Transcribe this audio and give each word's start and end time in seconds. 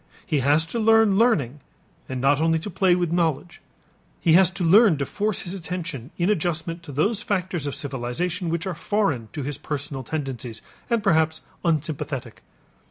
He 0.25 0.39
has 0.39 0.65
to 0.65 0.79
learn 0.79 1.19
learning 1.19 1.59
and 2.09 2.19
not 2.19 2.41
only 2.41 2.57
to 2.57 2.71
play 2.71 2.95
with 2.95 3.11
knowledge, 3.11 3.61
he 4.19 4.33
has 4.33 4.49
to 4.49 4.63
learn 4.63 4.97
to 4.97 5.05
force 5.05 5.43
his 5.43 5.53
attention 5.53 6.09
in 6.17 6.27
adjustment 6.27 6.81
to 6.81 6.91
those 6.91 7.21
factors 7.21 7.67
of 7.67 7.75
civilization 7.75 8.49
which 8.49 8.65
are 8.65 8.73
foreign 8.73 9.29
to 9.33 9.43
his 9.43 9.59
personal 9.59 10.01
tendencies 10.01 10.63
and 10.89 11.03
perhaps 11.03 11.41
unsympathetic. 11.63 12.41